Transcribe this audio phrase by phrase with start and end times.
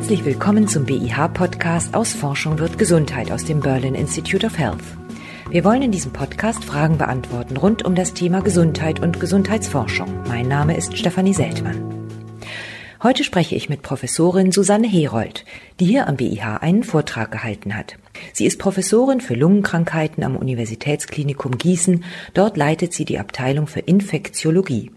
[0.00, 4.82] Herzlich willkommen zum BIH-Podcast aus Forschung wird Gesundheit aus dem Berlin Institute of Health.
[5.50, 10.08] Wir wollen in diesem Podcast Fragen beantworten rund um das Thema Gesundheit und Gesundheitsforschung.
[10.26, 12.08] Mein Name ist Stefanie Seltmann.
[13.02, 15.44] Heute spreche ich mit Professorin Susanne Herold,
[15.80, 17.98] die hier am BIH einen Vortrag gehalten hat.
[18.32, 22.04] Sie ist Professorin für Lungenkrankheiten am Universitätsklinikum Gießen.
[22.32, 24.92] Dort leitet sie die Abteilung für Infektiologie.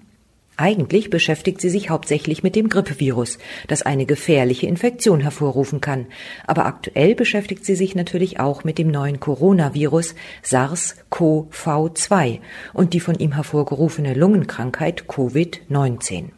[0.56, 6.06] Eigentlich beschäftigt sie sich hauptsächlich mit dem Grippevirus, das eine gefährliche Infektion hervorrufen kann.
[6.46, 10.14] Aber aktuell beschäftigt sie sich natürlich auch mit dem neuen Coronavirus
[10.44, 12.40] SARS-CoV-2
[12.74, 16.30] und die von ihm hervorgerufene Lungenkrankheit Covid-19.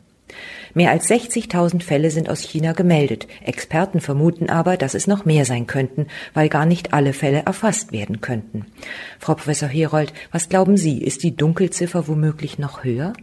[0.74, 3.28] Mehr als 60.000 Fälle sind aus China gemeldet.
[3.44, 7.92] Experten vermuten aber, dass es noch mehr sein könnten, weil gar nicht alle Fälle erfasst
[7.92, 8.66] werden könnten.
[9.20, 13.14] Frau Professor Herold, was glauben Sie, ist die Dunkelziffer womöglich noch höher?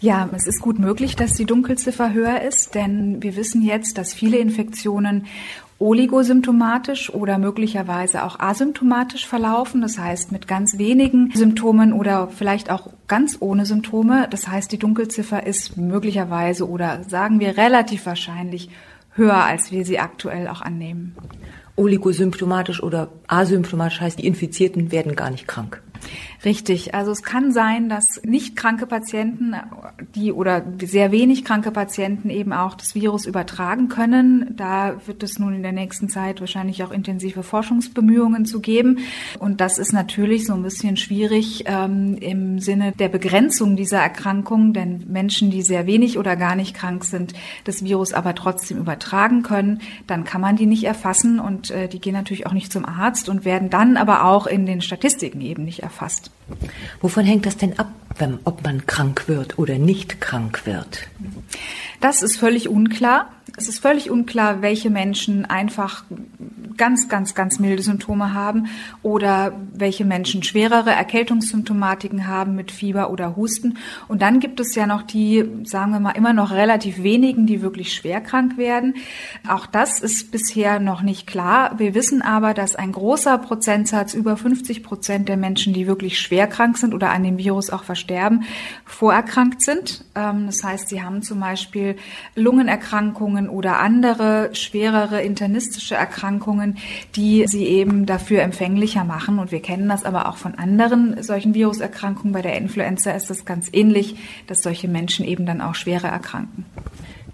[0.00, 4.14] Ja, es ist gut möglich, dass die Dunkelziffer höher ist, denn wir wissen jetzt, dass
[4.14, 5.26] viele Infektionen
[5.80, 12.90] oligosymptomatisch oder möglicherweise auch asymptomatisch verlaufen, das heißt mit ganz wenigen Symptomen oder vielleicht auch
[13.08, 14.28] ganz ohne Symptome.
[14.30, 18.70] Das heißt, die Dunkelziffer ist möglicherweise oder sagen wir relativ wahrscheinlich
[19.14, 21.16] höher, als wir sie aktuell auch annehmen.
[21.76, 25.80] Oligosymptomatisch oder asymptomatisch heißt, die Infizierten werden gar nicht krank.
[26.44, 26.94] Richtig.
[26.94, 29.54] Also es kann sein, dass nicht kranke Patienten,
[30.14, 34.54] die oder sehr wenig kranke Patienten eben auch das Virus übertragen können.
[34.56, 39.00] Da wird es nun in der nächsten Zeit wahrscheinlich auch intensive Forschungsbemühungen zu geben.
[39.40, 44.72] Und das ist natürlich so ein bisschen schwierig ähm, im Sinne der Begrenzung dieser Erkrankung,
[44.72, 47.32] denn Menschen, die sehr wenig oder gar nicht krank sind,
[47.64, 52.00] das Virus aber trotzdem übertragen können, dann kann man die nicht erfassen und äh, die
[52.00, 55.64] gehen natürlich auch nicht zum Arzt und werden dann aber auch in den Statistiken eben
[55.64, 56.27] nicht erfasst.
[57.00, 61.00] Wovon hängt das denn ab, wenn, ob man krank wird oder nicht krank wird?
[62.00, 63.30] Das ist völlig unklar.
[63.56, 66.04] Es ist völlig unklar, welche Menschen einfach
[66.78, 68.68] ganz, ganz, ganz milde Symptome haben
[69.02, 73.78] oder welche Menschen schwerere Erkältungssymptomatiken haben mit Fieber oder Husten.
[74.06, 77.60] Und dann gibt es ja noch die, sagen wir mal, immer noch relativ wenigen, die
[77.60, 78.94] wirklich schwer krank werden.
[79.46, 81.78] Auch das ist bisher noch nicht klar.
[81.78, 86.46] Wir wissen aber, dass ein großer Prozentsatz, über 50 Prozent der Menschen, die wirklich schwer
[86.46, 88.44] krank sind oder an dem Virus auch versterben,
[88.84, 90.04] vorerkrankt sind.
[90.14, 91.96] Ähm, das heißt, sie haben zum Beispiel
[92.36, 96.78] Lungenerkrankungen oder andere schwerere internistische Erkrankungen Erkrankungen,
[97.16, 99.38] die sie eben dafür empfänglicher machen.
[99.38, 102.32] Und wir kennen das aber auch von anderen solchen Viruserkrankungen.
[102.32, 104.16] Bei der Influenza ist es ganz ähnlich,
[104.46, 106.64] dass solche Menschen eben dann auch schwerer erkranken.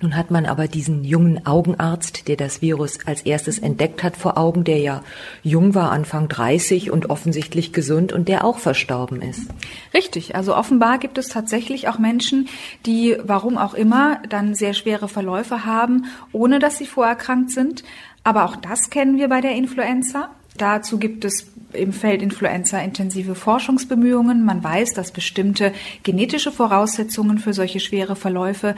[0.05, 4.37] Nun hat man aber diesen jungen Augenarzt, der das Virus als erstes entdeckt hat, vor
[4.37, 5.03] Augen, der ja
[5.43, 9.47] jung war, Anfang 30 und offensichtlich gesund und der auch verstorben ist.
[9.95, 10.37] Richtig.
[10.37, 12.51] Also offenbar gibt es tatsächlich auch Menschen,
[12.85, 17.83] die, warum auch immer, dann sehr schwere Verläufe haben, ohne dass sie vorerkrankt sind.
[18.25, 20.29] Aber auch das kennen wir bei der Influenza.
[20.59, 24.45] Dazu gibt es im Feld Influenza intensive Forschungsbemühungen.
[24.45, 28.75] Man weiß, dass bestimmte genetische Voraussetzungen für solche schwere Verläufe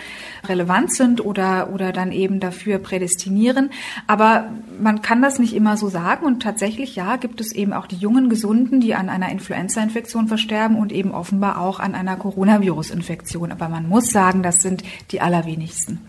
[0.49, 3.71] relevant sind oder, oder dann eben dafür prädestinieren.
[4.07, 6.27] Aber man kann das nicht immer so sagen.
[6.27, 10.77] Und tatsächlich, ja, gibt es eben auch die jungen Gesunden, die an einer Influenza-Infektion versterben
[10.77, 13.53] und eben offenbar auch an einer Coronavirus-Infektion.
[13.53, 16.01] Aber man muss sagen, das sind die allerwenigsten.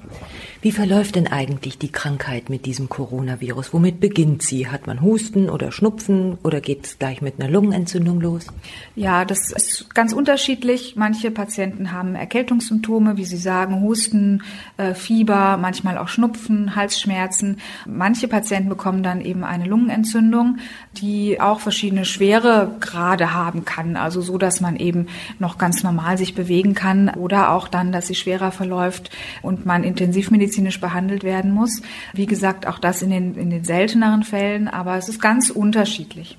[0.59, 3.73] Wie verläuft denn eigentlich die Krankheit mit diesem Coronavirus?
[3.73, 4.67] Womit beginnt sie?
[4.67, 8.47] Hat man Husten oder Schnupfen oder geht es gleich mit einer Lungenentzündung los?
[8.95, 10.95] Ja, das ist ganz unterschiedlich.
[10.95, 14.41] Manche Patienten haben Erkältungssymptome, wie Sie sagen, Husten,
[14.77, 17.57] äh, Fieber, manchmal auch Schnupfen, Halsschmerzen.
[17.85, 20.57] Manche Patienten bekommen dann eben eine Lungenentzündung,
[20.93, 23.95] die auch verschiedene schwere Grade haben kann.
[23.95, 25.05] Also so, dass man eben
[25.37, 29.11] noch ganz normal sich bewegen kann oder auch dann, dass sie schwerer verläuft
[29.43, 31.81] und man intensivmedizinisch medizinisch behandelt werden muss.
[32.13, 36.37] Wie gesagt, auch das in den, in den selteneren Fällen, aber es ist ganz unterschiedlich.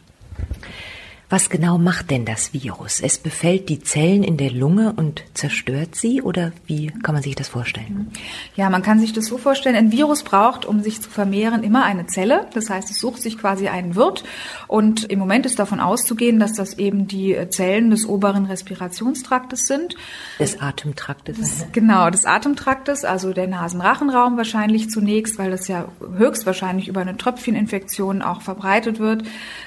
[1.30, 3.00] Was genau macht denn das Virus?
[3.02, 7.34] Es befällt die Zellen in der Lunge und zerstört sie oder wie kann man sich
[7.34, 8.10] das vorstellen?
[8.56, 9.76] Ja, man kann sich das so vorstellen.
[9.76, 12.46] Ein Virus braucht, um sich zu vermehren, immer eine Zelle.
[12.54, 14.24] Das heißt, es sucht sich quasi einen Wirt
[14.68, 19.96] und im Moment ist davon auszugehen, dass das eben die Zellen des oberen Respirationstraktes sind.
[20.38, 21.38] Des Atemtraktes.
[21.38, 27.18] Das, genau, des Atemtraktes, also der Nasenrachenraum wahrscheinlich zunächst, weil das ja höchstwahrscheinlich über eine
[27.18, 29.24] Tröpfcheninfektion auch verbreitet wird.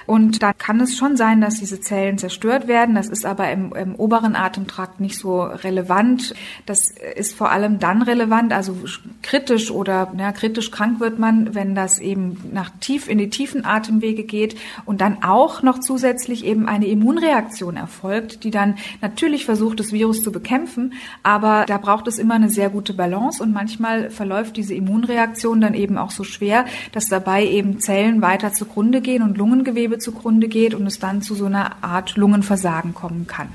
[0.08, 2.96] Und da kann es schon sein, dass dass diese Zellen zerstört werden.
[2.96, 6.34] Das ist aber im, im oberen Atemtrakt nicht so relevant.
[6.66, 8.76] Das ist vor allem dann relevant, also
[9.22, 13.66] kritisch oder ja, kritisch krank wird man, wenn das eben nach tief in die tiefen
[13.66, 14.56] Atemwege geht
[14.86, 20.24] und dann auch noch zusätzlich eben eine Immunreaktion erfolgt, die dann natürlich versucht, das Virus
[20.24, 20.94] zu bekämpfen,
[21.24, 25.74] aber da braucht es immer eine sehr gute Balance und manchmal verläuft diese Immunreaktion dann
[25.74, 30.74] eben auch so schwer, dass dabei eben Zellen weiter zugrunde gehen und Lungengewebe zugrunde geht
[30.74, 33.50] und es dann zu so einer Art Lungenversagen kommen kann.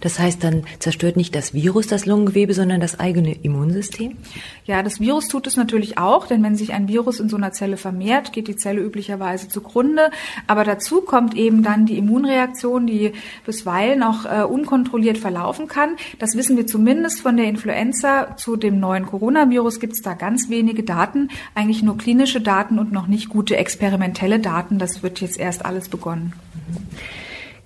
[0.00, 4.16] Das heißt, dann zerstört nicht das Virus das Lungengewebe, sondern das eigene Immunsystem?
[4.64, 7.52] Ja, das Virus tut es natürlich auch, denn wenn sich ein Virus in so einer
[7.52, 10.10] Zelle vermehrt, geht die Zelle üblicherweise zugrunde.
[10.46, 13.12] Aber dazu kommt eben dann die Immunreaktion, die
[13.44, 15.96] bisweilen auch äh, unkontrolliert verlaufen kann.
[16.18, 18.36] Das wissen wir zumindest von der Influenza.
[18.36, 22.92] Zu dem neuen Coronavirus gibt es da ganz wenige Daten, eigentlich nur klinische Daten und
[22.92, 24.78] noch nicht gute experimentelle Daten.
[24.78, 26.32] Das wird jetzt erst alles begonnen.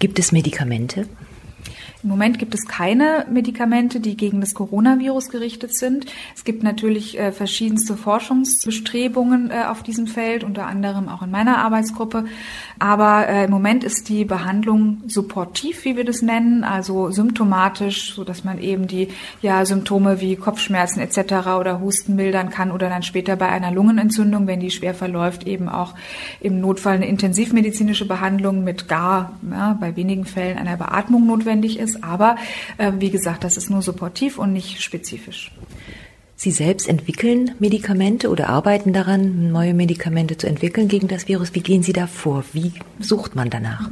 [0.00, 1.06] Gibt es Medikamente?
[2.02, 6.06] Im Moment gibt es keine Medikamente, die gegen das Coronavirus gerichtet sind.
[6.35, 11.58] Es gibt natürlich äh, verschiedenste Forschungsbestrebungen äh, auf diesem Feld, unter anderem auch in meiner
[11.58, 12.25] Arbeitsgruppe.
[12.79, 18.25] Aber äh, im Moment ist die Behandlung supportiv, wie wir das nennen, also symptomatisch, so
[18.25, 19.08] dass man eben die
[19.43, 21.49] ja, Symptome wie Kopfschmerzen etc.
[21.58, 25.69] oder Husten mildern kann oder dann später bei einer Lungenentzündung, wenn die schwer verläuft, eben
[25.69, 25.94] auch
[26.41, 31.90] im Notfall eine intensivmedizinische Behandlung mit gar ja, bei wenigen Fällen einer Beatmung notwendig ist
[32.03, 32.37] Aber
[32.79, 35.53] äh, wie gesagt, das ist nur supportiv und nicht spezifisch.
[36.43, 41.55] Sie selbst entwickeln Medikamente oder arbeiten daran, neue Medikamente zu entwickeln gegen das Virus.
[41.55, 42.45] Wie gehen Sie da vor?
[42.55, 43.91] Wie sucht man danach?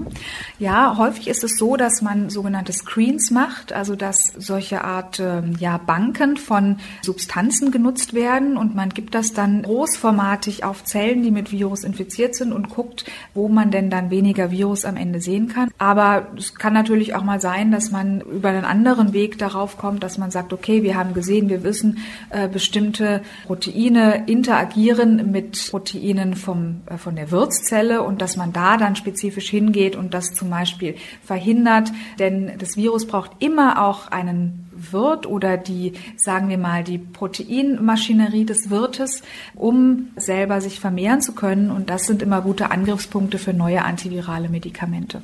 [0.59, 5.57] Ja, häufig ist es so, dass man sogenannte Screens macht, also dass solche Art ähm,
[5.59, 11.31] ja, Banken von Substanzen genutzt werden und man gibt das dann großformatig auf Zellen, die
[11.31, 13.05] mit Virus infiziert sind und guckt,
[13.35, 15.69] wo man denn dann weniger Virus am Ende sehen kann.
[15.77, 20.03] Aber es kann natürlich auch mal sein, dass man über einen anderen Weg darauf kommt,
[20.03, 21.99] dass man sagt, okay, wir haben gesehen, wir wissen,
[22.39, 28.77] äh, bestimmte Proteine interagieren mit Proteinen vom, äh, von der Wirtszelle und dass man da
[28.77, 30.95] dann spezifisch hingeht und das zum Beispiel
[31.25, 31.91] verhindert.
[32.19, 38.45] Denn das Virus braucht immer auch einen Wirt oder die, sagen wir mal, die Proteinmaschinerie
[38.45, 39.23] des Wirtes,
[39.55, 41.71] um selber sich vermehren zu können.
[41.71, 45.23] Und das sind immer gute Angriffspunkte für neue antivirale Medikamente.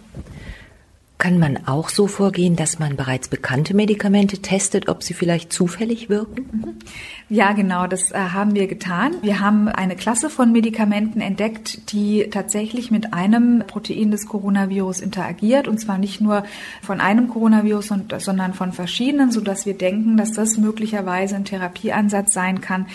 [1.24, 6.10] Kann man auch so vorgehen, dass man bereits bekannte Medikamente testet, ob sie vielleicht zufällig
[6.10, 6.50] wirken?
[6.52, 6.74] Mhm.
[7.30, 9.14] Ja, genau, das äh, haben wir getan.
[9.22, 15.66] Wir haben eine Klasse von Medikamenten entdeckt, die tatsächlich mit einem Protein des Coronavirus interagiert
[15.66, 16.44] und zwar nicht nur
[16.82, 22.34] von einem Coronavirus, sondern von verschiedenen, so dass wir denken, dass das möglicherweise ein Therapieansatz
[22.34, 22.86] sein kann,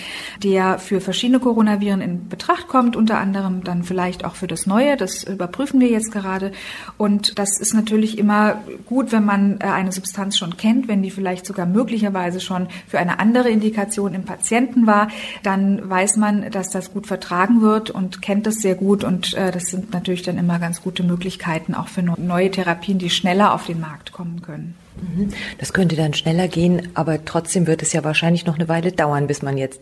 [0.44, 4.96] der für verschiedene Coronaviren in Betracht kommt, unter anderem dann vielleicht auch für das neue.
[4.96, 6.52] Das überprüfen wir jetzt gerade
[7.00, 11.12] und das ist natürlich immer gut, wenn man äh, eine Substanz schon kennt, wenn die
[11.12, 15.08] vielleicht sogar möglicherweise schon für eine andere Indikation im Patienten war,
[15.44, 19.04] dann weiß man, dass das gut vertragen wird und kennt das sehr gut.
[19.04, 23.10] Und äh, das sind natürlich dann immer ganz gute Möglichkeiten auch für neue Therapien, die
[23.10, 24.76] schneller auf den Markt kommen können.
[25.02, 25.30] Mhm.
[25.58, 29.28] Das könnte dann schneller gehen, aber trotzdem wird es ja wahrscheinlich noch eine Weile dauern,
[29.28, 29.82] bis man jetzt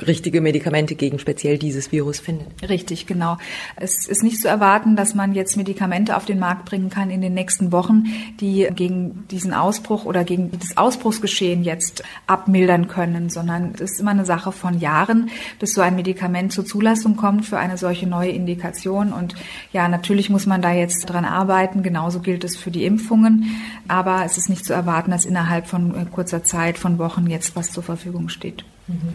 [0.00, 2.68] richtige Medikamente gegen speziell dieses Virus findet.
[2.68, 3.36] Richtig, genau.
[3.76, 7.20] Es ist nicht zu erwarten, dass man jetzt Medikamente auf den Markt bringen kann in
[7.20, 8.04] den nächsten Wochen,
[8.40, 14.12] die gegen diesen Ausbruch oder gegen das Ausbruchsgeschehen jetzt abmildern können, sondern es ist immer
[14.12, 18.30] eine Sache von Jahren, bis so ein Medikament zur Zulassung kommt für eine solche neue
[18.30, 19.12] Indikation.
[19.12, 19.34] Und
[19.72, 21.82] ja, natürlich muss man da jetzt dran arbeiten.
[21.82, 23.46] Genauso gilt es für die Impfungen.
[23.88, 27.54] Aber es ist nicht zu erwarten, dass innerhalb von äh, kurzer Zeit, von Wochen jetzt
[27.56, 28.64] was zur Verfügung steht.
[28.88, 29.14] Mhm.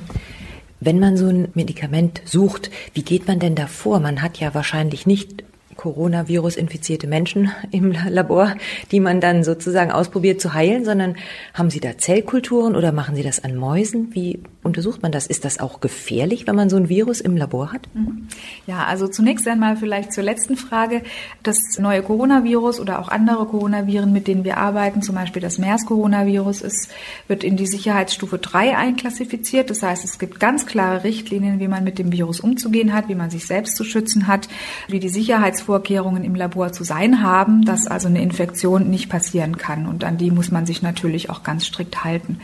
[0.80, 4.00] Wenn man so ein Medikament sucht, wie geht man denn da vor?
[4.00, 5.44] Man hat ja wahrscheinlich nicht
[5.78, 8.56] Coronavirus-infizierte Menschen im Labor,
[8.92, 11.16] die man dann sozusagen ausprobiert zu heilen, sondern
[11.54, 14.10] haben Sie da Zellkulturen oder machen Sie das an Mäusen?
[14.14, 15.26] Wie untersucht man das?
[15.26, 17.90] Ist das auch gefährlich, wenn man so ein Virus im Labor hat?
[17.96, 18.28] Mhm.
[18.68, 21.02] Ja, also zunächst einmal vielleicht zur letzten Frage.
[21.42, 26.62] Das neue Coronavirus oder auch andere Coronaviren, mit denen wir arbeiten, zum Beispiel das MERS-Coronavirus,
[26.62, 26.90] ist,
[27.28, 29.70] wird in die Sicherheitsstufe 3 einklassifiziert.
[29.70, 33.16] Das heißt, es gibt ganz klare Richtlinien, wie man mit dem Virus umzugehen hat, wie
[33.16, 34.48] man sich selbst zu schützen hat,
[34.88, 39.58] wie die Sicherheits Sicherheitsvorkehrungen im Labor zu sein haben, dass also eine Infektion nicht passieren
[39.58, 39.88] kann.
[39.88, 42.40] Und an die muss man sich natürlich auch ganz strikt halten.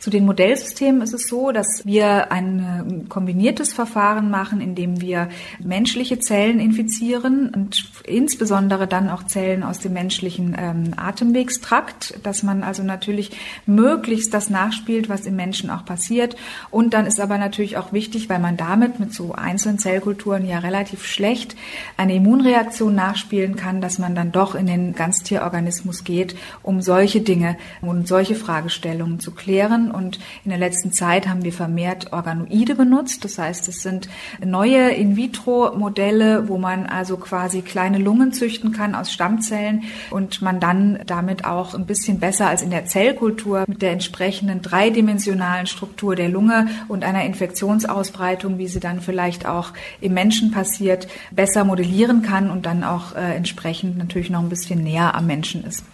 [0.00, 5.28] Zu den Modellsystemen ist es so, dass wir ein kombiniertes Verfahren machen, in dem wir
[5.62, 12.62] menschliche Zellen infizieren und insbesondere dann auch Zellen aus dem menschlichen ähm, Atemwegstrakt, dass man
[12.62, 13.32] also natürlich
[13.66, 16.36] möglichst das nachspielt, was im Menschen auch passiert.
[16.70, 20.58] Und dann ist aber natürlich auch wichtig, weil man damit mit so einzelnen Zellkulturen ja
[20.58, 21.56] relativ schlecht
[21.96, 27.56] eine Immunreaktion nachspielen kann, dass man dann doch in den Ganztierorganismus geht, um solche Dinge
[27.80, 29.90] und solche Fragestellungen zu klären.
[29.90, 33.24] Und in der letzten Zeit haben wir vermehrt Organoide benutzt.
[33.24, 34.08] Das heißt, es sind
[34.44, 41.00] neue In-vitro-Modelle, wo man also quasi kleine Lungen züchten kann aus Stammzellen und man dann
[41.06, 46.28] damit auch ein bisschen besser als in der Zellkultur mit der entsprechenden dreidimensionalen Struktur der
[46.28, 52.50] Lunge und einer Infektionsausbreitung, wie sie dann vielleicht auch im Menschen passiert, besser modellieren kann
[52.50, 55.84] und dann auch äh, entsprechend natürlich noch ein bisschen näher am Menschen ist.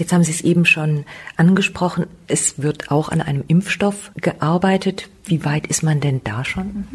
[0.00, 1.04] Jetzt haben Sie es eben schon
[1.36, 2.06] angesprochen.
[2.26, 5.10] Es wird auch an einem Impfstoff gearbeitet.
[5.26, 6.86] Wie weit ist man denn da schon?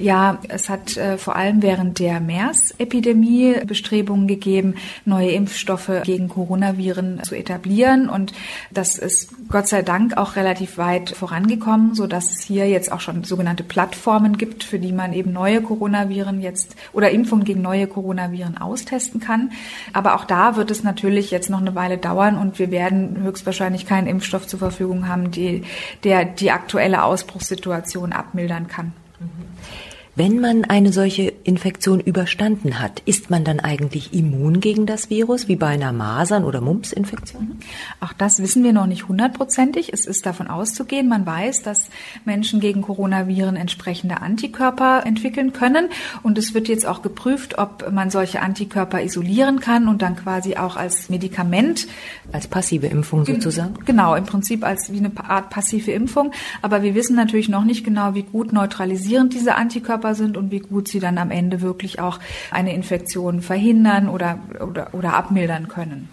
[0.00, 7.22] Ja, es hat äh, vor allem während der MERS-Epidemie Bestrebungen gegeben, neue Impfstoffe gegen Coronaviren
[7.22, 8.08] zu etablieren.
[8.08, 8.32] Und
[8.70, 13.00] das ist Gott sei Dank auch relativ weit vorangekommen, so dass es hier jetzt auch
[13.00, 17.86] schon sogenannte Plattformen gibt, für die man eben neue Coronaviren jetzt oder Impfungen gegen neue
[17.86, 19.52] Coronaviren austesten kann.
[19.92, 23.84] Aber auch da wird es natürlich jetzt noch eine Weile dauern und wir werden höchstwahrscheinlich
[23.84, 25.62] keinen Impfstoff zur Verfügung haben, die,
[26.04, 28.94] der die aktuelle Ausbruchssituation abmildern kann.
[29.22, 29.89] Mm-hmm.
[30.16, 35.46] Wenn man eine solche Infektion überstanden hat, ist man dann eigentlich immun gegen das Virus,
[35.46, 37.60] wie bei einer Masern- oder Mumps-Infektion?
[38.00, 39.92] Auch das wissen wir noch nicht hundertprozentig.
[39.92, 41.08] Es ist davon auszugehen.
[41.08, 41.90] Man weiß, dass
[42.24, 45.88] Menschen gegen Coronaviren entsprechende Antikörper entwickeln können.
[46.24, 50.56] Und es wird jetzt auch geprüft, ob man solche Antikörper isolieren kann und dann quasi
[50.56, 51.86] auch als Medikament.
[52.32, 53.74] Als passive Impfung sozusagen?
[53.84, 56.32] Genau, im Prinzip als wie eine Art passive Impfung.
[56.62, 60.50] Aber wir wissen natürlich noch nicht genau, wie gut neutralisierend diese Antikörper Körper sind und
[60.50, 62.18] wie gut sie dann am Ende wirklich auch
[62.50, 66.08] eine Infektion verhindern oder, oder, oder abmildern können.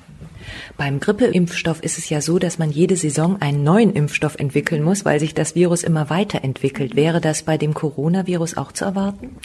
[0.77, 5.03] Beim Grippeimpfstoff ist es ja so, dass man jede Saison einen neuen Impfstoff entwickeln muss,
[5.03, 6.96] weil sich das Virus immer weiterentwickelt.
[6.96, 9.36] Wäre das bei dem Coronavirus auch zu erwarten?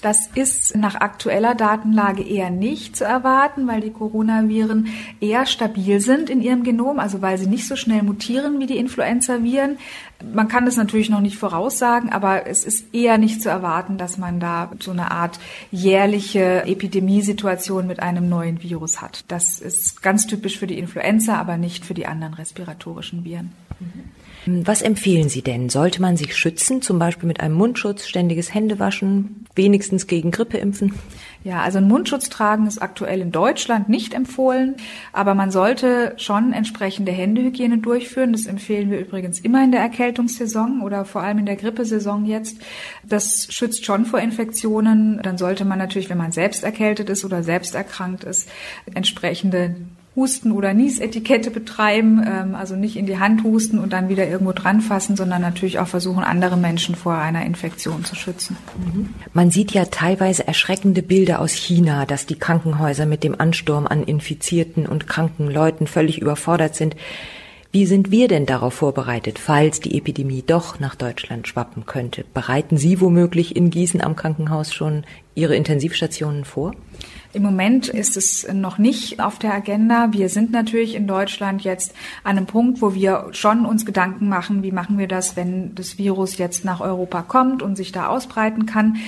[0.00, 4.88] Das ist nach aktueller Datenlage eher nicht zu erwarten, weil die Coronaviren
[5.20, 8.76] eher stabil sind in ihrem Genom, also weil sie nicht so schnell mutieren wie die
[8.76, 9.78] Influenza-Viren.
[10.32, 14.18] Man kann das natürlich noch nicht voraussagen, aber es ist eher nicht zu erwarten, dass
[14.18, 15.38] man da so eine Art
[15.70, 19.24] jährliche Epidemiesituation mit einem neuen Virus hat.
[19.28, 23.52] Das ist ganz typisch für die Influenza, aber nicht für die anderen respiratorischen Viren.
[23.80, 24.04] Mhm.
[24.46, 25.70] Was empfehlen Sie denn?
[25.70, 30.92] Sollte man sich schützen, zum Beispiel mit einem Mundschutz, ständiges Händewaschen, wenigstens gegen Grippe impfen?
[31.44, 34.76] Ja, also ein Mundschutz tragen ist aktuell in Deutschland nicht empfohlen,
[35.12, 38.32] aber man sollte schon entsprechende Händehygiene durchführen.
[38.32, 42.56] Das empfehlen wir übrigens immer in der Erkältungssaison oder vor allem in der Grippesaison jetzt.
[43.02, 45.20] Das schützt schon vor Infektionen.
[45.22, 48.48] Dann sollte man natürlich, wenn man selbst erkältet ist oder selbst erkrankt ist,
[48.94, 49.76] entsprechende
[50.16, 54.52] Husten- oder Niesetikette betreiben, ähm, also nicht in die Hand husten und dann wieder irgendwo
[54.52, 58.56] dran fassen, sondern natürlich auch versuchen, andere Menschen vor einer Infektion zu schützen.
[59.32, 64.04] Man sieht ja teilweise erschreckende Bilder aus China, dass die Krankenhäuser mit dem Ansturm an
[64.04, 66.94] infizierten und kranken Leuten völlig überfordert sind.
[67.74, 72.24] Wie sind wir denn darauf vorbereitet, falls die Epidemie doch nach Deutschland schwappen könnte?
[72.32, 75.02] Bereiten Sie womöglich in Gießen am Krankenhaus schon
[75.34, 76.76] Ihre Intensivstationen vor?
[77.32, 80.10] Im Moment ist es noch nicht auf der Agenda.
[80.12, 84.62] Wir sind natürlich in Deutschland jetzt an einem Punkt, wo wir schon uns Gedanken machen,
[84.62, 88.66] wie machen wir das, wenn das Virus jetzt nach Europa kommt und sich da ausbreiten
[88.66, 88.98] kann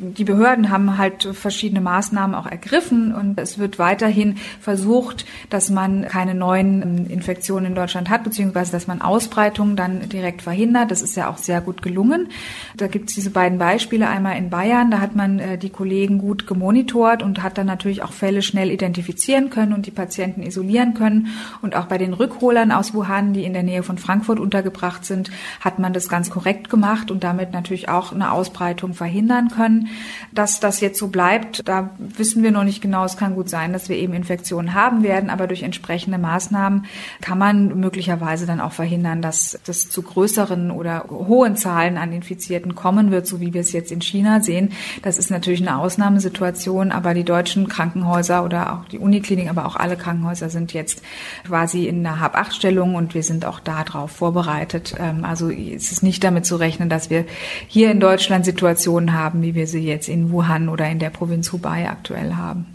[0.00, 6.06] die Behörden haben halt verschiedene Maßnahmen auch ergriffen und es wird weiterhin versucht, dass man
[6.08, 10.90] keine neuen ähm, Infektionen in Deutschland hat, beziehungsweise dass man Ausbreitungen dann direkt verhindert.
[10.90, 12.28] Das ist ja auch sehr gut gelungen.
[12.76, 14.08] Da gibt es diese beiden Beispiele.
[14.08, 18.02] Einmal in Bayern, da hat man äh, die Kollegen gut gemonitort und hat dann natürlich
[18.02, 21.28] auch Fälle schnell identifizieren können und die Patienten isolieren können.
[21.60, 25.30] Und auch bei den Rückholern aus Wuhan, die in der Nähe von Frankfurt untergebracht sind,
[25.60, 29.89] hat man das ganz korrekt gemacht und damit natürlich auch eine Ausbreitung verhindern können.
[30.32, 33.04] Dass das jetzt so bleibt, da wissen wir noch nicht genau.
[33.04, 36.86] Es kann gut sein, dass wir eben Infektionen haben werden, aber durch entsprechende Maßnahmen
[37.20, 42.74] kann man möglicherweise dann auch verhindern, dass das zu größeren oder hohen Zahlen an Infizierten
[42.74, 44.72] kommen wird, so wie wir es jetzt in China sehen.
[45.02, 49.76] Das ist natürlich eine Ausnahmesituation, aber die deutschen Krankenhäuser oder auch die Uniklinik, aber auch
[49.76, 51.02] alle Krankenhäuser sind jetzt
[51.46, 54.94] quasi in einer Hab-Acht-Stellung und wir sind auch darauf vorbereitet.
[54.98, 57.24] Ähm, also es ist nicht damit zu rechnen, dass wir
[57.66, 61.52] hier in Deutschland Situationen haben, wie wir sie jetzt in Wuhan oder in der Provinz
[61.52, 62.66] Hubei aktuell haben.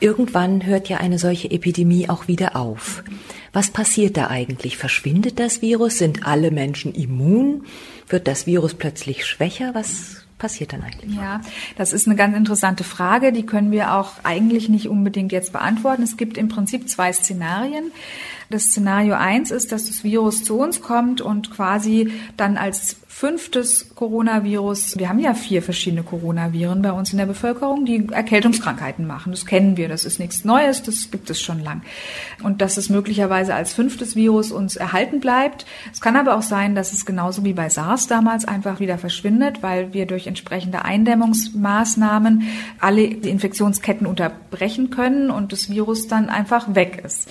[0.00, 3.04] Irgendwann hört ja eine solche Epidemie auch wieder auf.
[3.52, 4.78] Was passiert da eigentlich?
[4.78, 5.98] Verschwindet das Virus?
[5.98, 7.64] Sind alle Menschen immun?
[8.08, 9.74] Wird das Virus plötzlich schwächer?
[9.74, 11.14] Was passiert dann eigentlich?
[11.14, 11.42] Ja,
[11.76, 13.30] das ist eine ganz interessante Frage.
[13.30, 16.02] Die können wir auch eigentlich nicht unbedingt jetzt beantworten.
[16.02, 17.92] Es gibt im Prinzip zwei Szenarien.
[18.48, 23.94] Das Szenario eins ist, dass das Virus zu uns kommt und quasi dann als fünftes
[23.94, 24.96] Coronavirus.
[24.96, 29.32] Wir haben ja vier verschiedene Coronaviren bei uns in der Bevölkerung, die Erkältungskrankheiten machen.
[29.32, 31.82] Das kennen wir, das ist nichts Neues, das gibt es schon lang.
[32.42, 35.66] Und dass es möglicherweise als fünftes Virus uns erhalten bleibt.
[35.92, 39.62] Es kann aber auch sein, dass es genauso wie bei SARS damals einfach wieder verschwindet,
[39.62, 42.44] weil wir durch entsprechende Eindämmungsmaßnahmen
[42.78, 47.28] alle Infektionsketten unterbrechen können und das Virus dann einfach weg ist.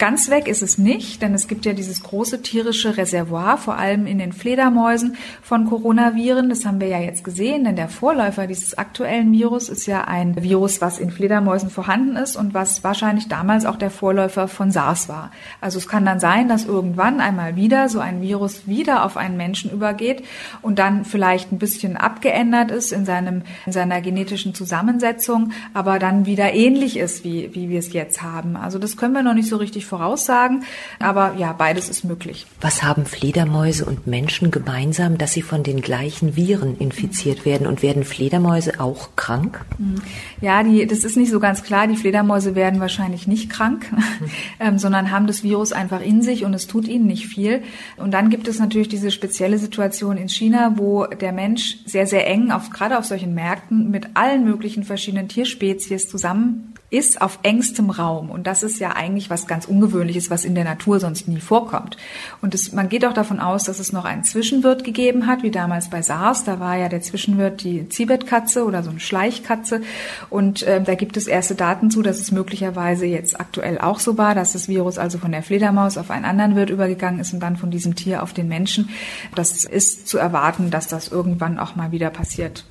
[0.00, 4.06] Ganz weg ist es nicht, denn es gibt ja dieses große tierische Reservoir, vor allem
[4.06, 6.48] in den Fledermäusen von Coronaviren.
[6.48, 10.42] Das haben wir ja jetzt gesehen, denn der Vorläufer dieses aktuellen Virus ist ja ein
[10.42, 15.08] Virus, was in Fledermäusen vorhanden ist und was wahrscheinlich damals auch der Vorläufer von SARS
[15.08, 15.30] war.
[15.60, 19.36] Also es kann dann sein, dass irgendwann einmal wieder so ein Virus wieder auf einen
[19.36, 20.24] Menschen übergeht
[20.62, 26.26] und dann vielleicht ein bisschen abgeändert ist in seinem, in seiner genetischen Zusammensetzung, aber dann
[26.26, 28.56] wieder ähnlich ist, wie, wie wir es jetzt haben.
[28.56, 30.64] Also das können wir noch nicht so richtig voraussagen.
[30.98, 32.46] Aber ja, beides ist möglich.
[32.60, 37.66] Was haben Fledermäuse und Menschen gemeinsam, dass sie von den gleichen Viren infiziert werden?
[37.66, 39.64] Und werden Fledermäuse auch krank?
[39.78, 39.96] Mhm.
[40.40, 41.86] Ja, die, das ist nicht so ganz klar.
[41.86, 43.90] Die Fledermäuse werden wahrscheinlich nicht krank,
[44.60, 47.62] ähm, sondern haben das Virus einfach in sich und es tut ihnen nicht viel.
[47.96, 52.26] Und dann gibt es natürlich diese spezielle Situation in China, wo der Mensch sehr, sehr
[52.26, 57.90] eng, auf, gerade auf solchen Märkten, mit allen möglichen verschiedenen Tierspezies zusammen ist auf engstem
[57.90, 58.30] Raum.
[58.30, 61.96] Und das ist ja eigentlich was ganz Ungewöhnliches, was in der Natur sonst nie vorkommt.
[62.42, 65.52] Und es, man geht auch davon aus, dass es noch einen Zwischenwirt gegeben hat, wie
[65.52, 66.44] damals bei SARS.
[66.44, 69.82] Da war ja der Zwischenwirt die Zibetkatze oder so eine Schleichkatze.
[70.30, 74.18] Und äh, da gibt es erste Daten zu, dass es möglicherweise jetzt aktuell auch so
[74.18, 77.40] war, dass das Virus also von der Fledermaus auf einen anderen Wirt übergegangen ist und
[77.40, 78.90] dann von diesem Tier auf den Menschen.
[79.36, 82.64] Das ist zu erwarten, dass das irgendwann auch mal wieder passiert.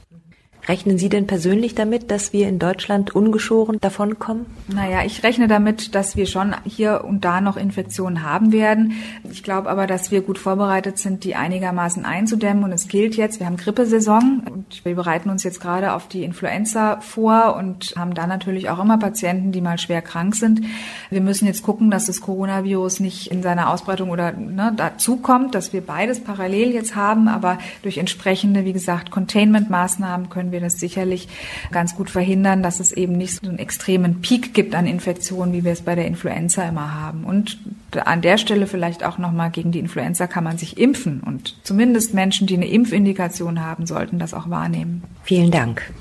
[0.69, 4.45] Rechnen Sie denn persönlich damit, dass wir in Deutschland ungeschoren davonkommen?
[4.67, 8.93] Naja, ich rechne damit, dass wir schon hier und da noch Infektionen haben werden.
[9.31, 12.63] Ich glaube aber, dass wir gut vorbereitet sind, die einigermaßen einzudämmen.
[12.63, 16.23] Und es gilt jetzt, wir haben Grippesaison und wir bereiten uns jetzt gerade auf die
[16.23, 20.61] Influenza vor und haben da natürlich auch immer Patienten, die mal schwer krank sind.
[21.09, 25.73] Wir müssen jetzt gucken, dass das Coronavirus nicht in seiner Ausbreitung oder ne, dazukommt, dass
[25.73, 27.27] wir beides parallel jetzt haben.
[27.27, 31.27] Aber durch entsprechende, wie gesagt, Containment-Maßnahmen können wir wir das sicherlich
[31.71, 35.63] ganz gut verhindern, dass es eben nicht so einen extremen Peak gibt an Infektionen, wie
[35.63, 37.23] wir es bei der Influenza immer haben.
[37.23, 37.57] Und
[37.91, 42.13] an der Stelle vielleicht auch nochmal gegen die Influenza kann man sich impfen und zumindest
[42.13, 45.03] Menschen, die eine Impfindikation haben, sollten das auch wahrnehmen.
[45.23, 45.91] Vielen Dank.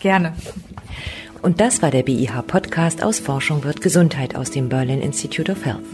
[0.00, 0.34] Gerne.
[1.42, 5.84] Und das war der BIH-Podcast aus Forschung wird Gesundheit aus dem Berlin Institute of Health.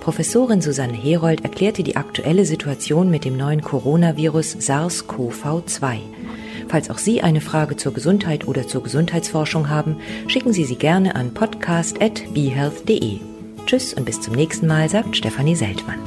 [0.00, 5.98] Professorin Susanne Herold erklärte die aktuelle Situation mit dem neuen Coronavirus SARS-CoV-2.
[6.68, 11.16] Falls auch Sie eine Frage zur Gesundheit oder zur Gesundheitsforschung haben, schicken Sie sie gerne
[11.16, 13.20] an podcast.behealth.de.
[13.66, 15.98] Tschüss und bis zum nächsten Mal, sagt Stefanie Seltmann.